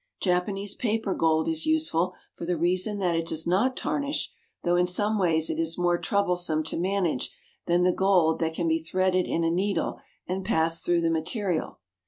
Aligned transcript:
Japanese 0.19 0.73
paper 0.73 1.13
gold 1.13 1.47
is 1.47 1.67
useful, 1.67 2.15
for 2.33 2.43
the 2.43 2.57
reason 2.57 2.97
that 2.97 3.15
it 3.15 3.27
does 3.27 3.45
not 3.45 3.77
tarnish, 3.77 4.31
though 4.63 4.75
in 4.75 4.87
some 4.87 5.19
ways 5.19 5.47
it 5.47 5.59
is 5.59 5.77
more 5.77 5.99
troublesome 5.99 6.63
to 6.63 6.75
manage 6.75 7.29
than 7.67 7.83
the 7.83 7.91
gold 7.91 8.39
that 8.39 8.55
can 8.55 8.67
be 8.67 8.79
threaded 8.81 9.27
in 9.27 9.43
a 9.43 9.51
needle 9.51 9.99
and 10.25 10.43
passed 10.43 10.83
through 10.83 11.01
the 11.01 11.11
material. 11.11 11.81